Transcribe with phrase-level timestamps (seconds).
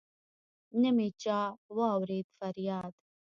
[0.81, 1.39] نه مي چا
[1.77, 2.93] واوريد فرياد